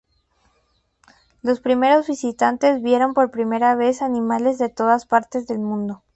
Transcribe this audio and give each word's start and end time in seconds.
Los 1.43 1.59
primeros 1.59 2.07
visitantes 2.07 2.81
vieron 2.81 3.13
por 3.13 3.29
primera 3.29 3.75
vez 3.75 4.01
animales 4.01 4.57
de 4.57 4.69
todas 4.69 5.05
partes 5.05 5.45
del 5.45 5.59
mundo. 5.59 6.01